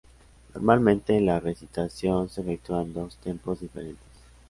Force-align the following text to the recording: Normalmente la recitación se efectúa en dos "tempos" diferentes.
Normalmente 0.55 1.21
la 1.21 1.39
recitación 1.39 2.27
se 2.27 2.41
efectúa 2.41 2.81
en 2.81 2.91
dos 2.91 3.17
"tempos" 3.17 3.59
diferentes. 3.59 4.01